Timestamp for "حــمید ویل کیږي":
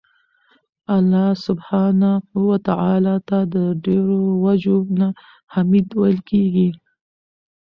5.53-6.69